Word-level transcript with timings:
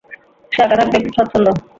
সে 0.51 0.59
একা 0.63 0.75
থাকতেই 0.79 1.01
স্বচ্ছন্দ। 1.15 1.47